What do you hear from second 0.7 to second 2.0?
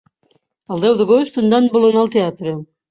El deu d'agost en Dan vol